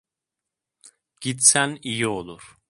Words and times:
Gitsen 1.21 1.79
iyi 1.83 2.07
olur. 2.07 2.55